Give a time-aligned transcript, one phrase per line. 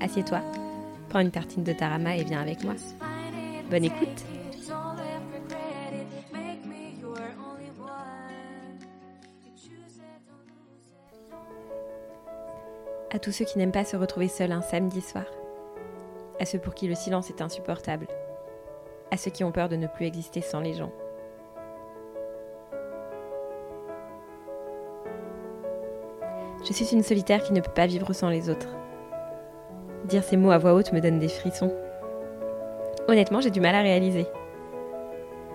[0.00, 0.40] assieds-toi,
[1.08, 2.74] prends une tartine de tarama et viens avec moi.
[3.70, 4.24] Bonne écoute
[13.12, 15.24] À tous ceux qui n'aiment pas se retrouver seuls un samedi soir.
[16.38, 18.08] À ceux pour qui le silence est insupportable.
[19.10, 20.92] À ceux qui ont peur de ne plus exister sans les gens.
[26.66, 28.68] Je suis une solitaire qui ne peut pas vivre sans les autres.
[30.08, 31.72] Dire ces mots à voix haute me donne des frissons.
[33.08, 34.26] Honnêtement, j'ai du mal à réaliser.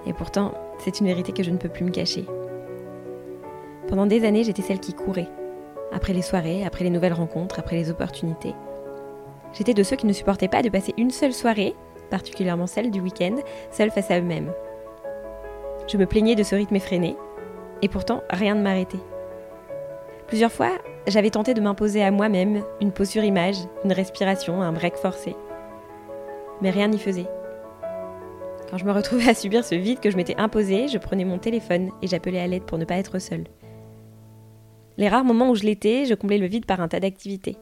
[0.05, 2.25] Et pourtant, c'est une vérité que je ne peux plus me cacher.
[3.87, 5.29] Pendant des années, j'étais celle qui courait.
[5.93, 8.53] Après les soirées, après les nouvelles rencontres, après les opportunités.
[9.53, 11.73] J'étais de ceux qui ne supportaient pas de passer une seule soirée,
[12.09, 13.35] particulièrement celle du week-end,
[13.71, 14.51] seule face à eux-mêmes.
[15.87, 17.15] Je me plaignais de ce rythme effréné,
[17.81, 18.99] et pourtant rien ne m'arrêtait.
[20.27, 20.71] Plusieurs fois,
[21.07, 25.35] j'avais tenté de m'imposer à moi-même une pause sur image, une respiration, un break forcé.
[26.61, 27.27] Mais rien n'y faisait.
[28.69, 31.39] Quand je me retrouvais à subir ce vide que je m'étais imposé, je prenais mon
[31.39, 33.45] téléphone et j'appelais à l'aide pour ne pas être seule.
[34.97, 37.57] Les rares moments où je l'étais, je comblais le vide par un tas d'activités.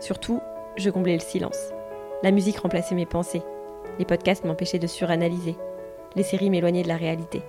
[0.00, 0.40] Surtout,
[0.76, 1.72] je comblais le silence.
[2.22, 3.42] La musique remplaçait mes pensées.
[3.98, 5.56] Les podcasts m'empêchaient de suranalyser.
[6.14, 7.42] Les séries m'éloignaient de la réalité.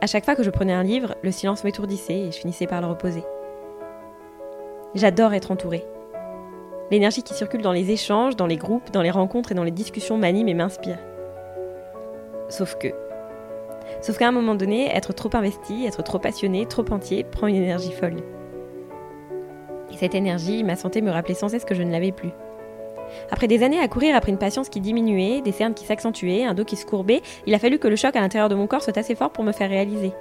[0.00, 2.80] À chaque fois que je prenais un livre, le silence m'étourdissait et je finissais par
[2.80, 3.24] le reposer.
[4.94, 5.86] J'adore être entourée.
[6.90, 9.70] L'énergie qui circule dans les échanges, dans les groupes, dans les rencontres et dans les
[9.70, 10.98] discussions m'anime et m'inspire.
[12.50, 12.88] Sauf que.
[14.02, 17.56] Sauf qu'à un moment donné, être trop investi, être trop passionné, trop entier, prend une
[17.56, 18.16] énergie folle.
[19.90, 22.30] Et cette énergie, ma santé me rappelait sans cesse que je ne l'avais plus.
[23.30, 26.52] Après des années à courir après une patience qui diminuait, des cernes qui s'accentuaient, un
[26.52, 28.82] dos qui se courbait, il a fallu que le choc à l'intérieur de mon corps
[28.82, 30.12] soit assez fort pour me faire réaliser.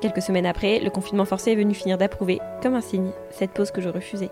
[0.00, 3.70] Quelques semaines après, le confinement forcé est venu finir d'approuver, comme un signe, cette pause
[3.70, 4.30] que je refusais.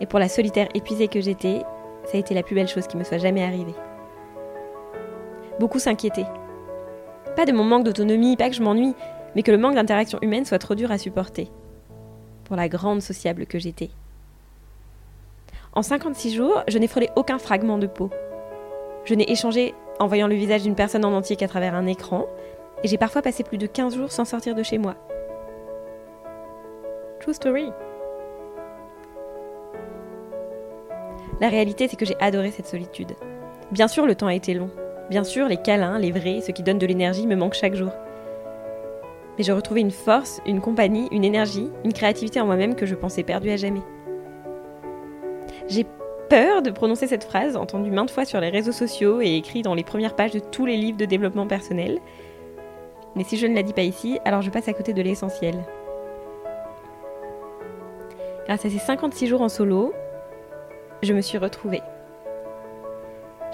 [0.00, 1.62] Et pour la solitaire épuisée que j'étais,
[2.06, 3.74] ça a été la plus belle chose qui me soit jamais arrivée.
[5.60, 6.26] Beaucoup s'inquiétaient.
[7.36, 8.94] Pas de mon manque d'autonomie, pas que je m'ennuie,
[9.36, 11.48] mais que le manque d'interaction humaine soit trop dur à supporter.
[12.44, 13.90] Pour la grande sociable que j'étais.
[15.72, 18.10] En 56 jours, je n'ai frôlé aucun fragment de peau.
[19.04, 22.26] Je n'ai échangé en voyant le visage d'une personne en entier qu'à travers un écran,
[22.82, 24.96] et j'ai parfois passé plus de 15 jours sans sortir de chez moi.
[27.20, 27.70] True story.
[31.40, 33.12] La réalité, c'est que j'ai adoré cette solitude.
[33.70, 34.70] Bien sûr, le temps a été long.
[35.10, 37.90] Bien sûr, les câlins, les vrais, ceux qui donnent de l'énergie me manquent chaque jour.
[39.36, 42.94] Mais j'ai retrouvé une force, une compagnie, une énergie, une créativité en moi-même que je
[42.94, 43.82] pensais perdue à jamais.
[45.68, 45.86] J'ai
[46.28, 49.74] peur de prononcer cette phrase, entendue maintes fois sur les réseaux sociaux et écrite dans
[49.74, 51.98] les premières pages de tous les livres de développement personnel.
[53.14, 55.64] Mais si je ne la dis pas ici, alors je passe à côté de l'essentiel.
[58.46, 59.92] Grâce à ces 56 jours en solo,
[61.02, 61.82] je me suis retrouvée.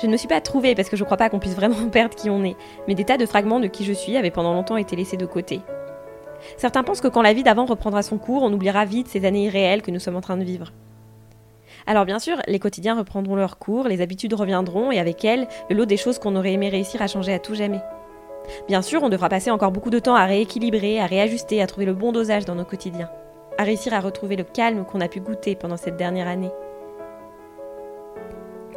[0.01, 1.89] Je ne me suis pas trouvée parce que je ne crois pas qu'on puisse vraiment
[1.93, 4.55] perdre qui on est, mais des tas de fragments de qui je suis avaient pendant
[4.55, 5.61] longtemps été laissés de côté.
[6.57, 9.47] Certains pensent que quand la vie d'avant reprendra son cours, on oubliera vite ces années
[9.47, 10.73] irréelles que nous sommes en train de vivre.
[11.87, 15.77] Alors bien sûr, les quotidiens reprendront leur cours, les habitudes reviendront et avec elles, le
[15.77, 17.81] lot des choses qu'on aurait aimé réussir à changer à tout jamais.
[18.67, 21.87] Bien sûr, on devra passer encore beaucoup de temps à rééquilibrer, à réajuster, à trouver
[21.87, 23.11] le bon dosage dans nos quotidiens,
[23.59, 26.51] à réussir à retrouver le calme qu'on a pu goûter pendant cette dernière année.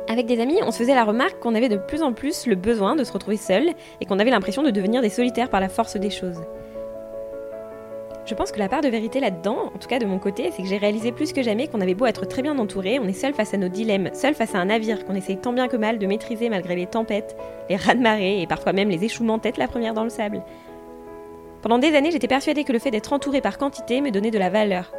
[0.08, 2.56] Avec des amis, on se faisait la remarque qu'on avait de plus en plus le
[2.56, 3.70] besoin de se retrouver seul
[4.02, 6.42] et qu'on avait l'impression de devenir des solitaires par la force des choses.
[8.24, 10.62] Je pense que la part de vérité là-dedans, en tout cas de mon côté, c'est
[10.62, 13.14] que j'ai réalisé plus que jamais qu'on avait beau être très bien entouré, on est
[13.14, 15.76] seul face à nos dilemmes, seul face à un navire qu'on essaye tant bien que
[15.76, 17.36] mal de maîtriser malgré les tempêtes,
[17.68, 20.44] les raz-de-marée et parfois même les échouements tête la première dans le sable.
[21.64, 24.40] Pendant des années, j'étais persuadée que le fait d'être entouré par quantité me donnait de
[24.40, 24.92] la valeur.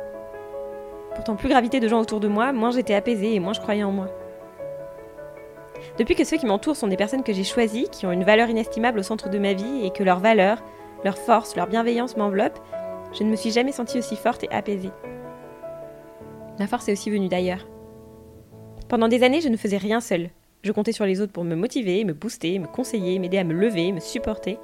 [1.15, 3.85] Pourtant, plus gravité de gens autour de moi, moins j'étais apaisée et moins je croyais
[3.85, 4.09] en moi.
[5.99, 8.49] Depuis que ceux qui m'entourent sont des personnes que j'ai choisies, qui ont une valeur
[8.49, 10.63] inestimable au centre de ma vie et que leur valeur,
[11.05, 12.61] leur force, leur bienveillance m'enveloppent,
[13.13, 14.91] je ne me suis jamais sentie aussi forte et apaisée.
[16.59, 17.67] La force est aussi venue d'ailleurs.
[18.89, 20.31] Pendant des années, je ne faisais rien seule.
[20.63, 23.55] Je comptais sur les autres pour me motiver, me booster, me conseiller, m'aider à me
[23.55, 24.59] lever, me supporter.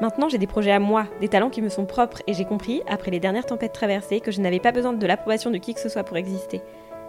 [0.00, 2.82] Maintenant, j'ai des projets à moi, des talents qui me sont propres, et j'ai compris,
[2.88, 5.80] après les dernières tempêtes traversées, que je n'avais pas besoin de l'approbation de qui que
[5.80, 6.60] ce soit pour exister.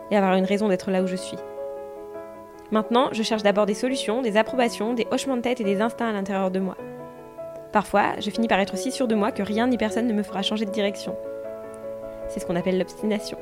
[0.09, 1.37] et avoir une raison d'être là où je suis.
[2.71, 6.07] Maintenant, je cherche d'abord des solutions, des approbations, des hochements de tête et des instincts
[6.07, 6.77] à l'intérieur de moi.
[7.71, 10.23] Parfois, je finis par être si sûre de moi que rien ni personne ne me
[10.23, 11.15] fera changer de direction.
[12.29, 13.37] C'est ce qu'on appelle l'obstination.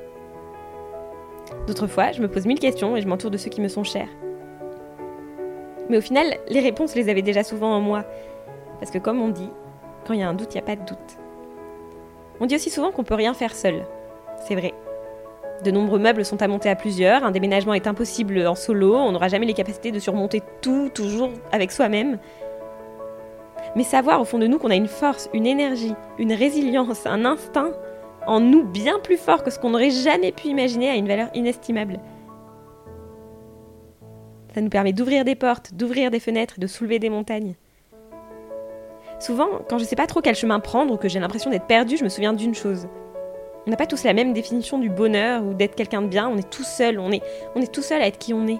[1.68, 3.84] D'autres fois, je me pose mille questions et je m'entoure de ceux qui me sont
[3.84, 4.10] chers.
[5.90, 8.04] Mais au final, les réponses, les avais déjà souvent en moi.
[8.80, 9.50] Parce que comme on dit,
[10.06, 11.18] quand il y a un doute, il n'y a pas de doute.
[12.40, 13.86] On dit aussi souvent qu'on peut rien faire seul.
[14.40, 14.74] C'est vrai.
[15.64, 19.14] De nombreux meubles sont à monter à plusieurs, un déménagement est impossible en solo, on
[19.14, 22.20] n'aura jamais les capacités de surmonter tout toujours avec soi-même.
[23.76, 27.26] Mais savoir au fond de nous qu'on a une force, une énergie, une résilience, un
[27.26, 27.72] instinct
[28.26, 31.30] en nous bien plus fort que ce qu'on n'aurait jamais pu imaginer a une valeur
[31.34, 32.00] inestimable.
[34.54, 37.56] Ça nous permet d'ouvrir des portes, d'ouvrir des fenêtres, de soulever des montagnes.
[39.20, 41.68] Souvent, quand je ne sais pas trop quel chemin prendre ou que j'ai l'impression d'être
[41.68, 42.88] perdu, je me souviens d'une chose.
[43.68, 46.38] On n'a pas tous la même définition du bonheur ou d'être quelqu'un de bien, on
[46.38, 47.22] est tout seul, on est,
[47.56, 48.60] on est tout seul à être qui on est.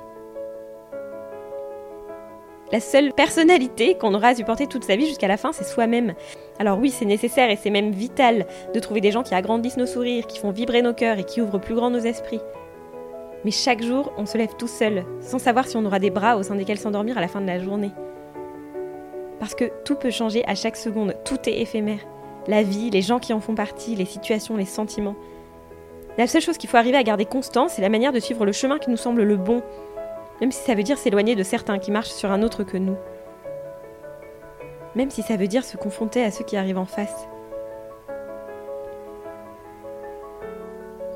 [2.72, 6.16] La seule personnalité qu'on aura à supporter toute sa vie jusqu'à la fin, c'est soi-même.
[6.58, 9.86] Alors oui, c'est nécessaire et c'est même vital de trouver des gens qui agrandissent nos
[9.86, 12.42] sourires, qui font vibrer nos cœurs et qui ouvrent plus grand nos esprits.
[13.44, 16.38] Mais chaque jour, on se lève tout seul, sans savoir si on aura des bras
[16.38, 17.92] au sein desquels s'endormir à la fin de la journée.
[19.40, 22.00] Parce que tout peut changer à chaque seconde, tout est éphémère.
[22.48, 25.16] La vie, les gens qui en font partie, les situations, les sentiments.
[26.18, 28.52] La seule chose qu'il faut arriver à garder constant, c'est la manière de suivre le
[28.52, 29.62] chemin qui nous semble le bon,
[30.42, 32.98] même si ça veut dire s'éloigner de certains qui marchent sur un autre que nous.
[34.96, 37.28] Même si ça veut dire se confronter à ceux qui arrivent en face.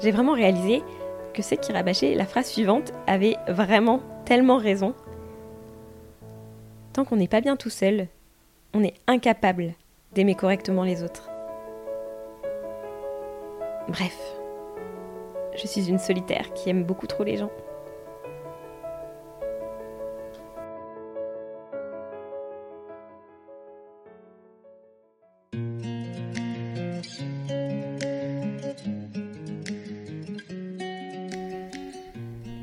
[0.02, 0.84] J'ai vraiment réalisé
[1.34, 4.94] que c'est qui rabâchait la phrase suivante avait vraiment tellement raison.
[6.94, 8.08] Tant qu'on n'est pas bien tout seul,
[8.74, 9.74] on est incapable
[10.14, 11.30] d'aimer correctement les autres.
[13.90, 14.18] Bref,
[15.56, 17.52] je suis une solitaire qui aime beaucoup trop les gens.